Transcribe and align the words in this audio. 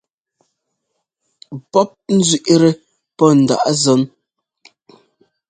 Pɔ́p 1.71 1.89
nzẅíꞌtɛ 2.17 2.69
pɔ́ 3.17 3.29
ndaꞌ 3.41 3.65
zɔ́n. 3.81 4.01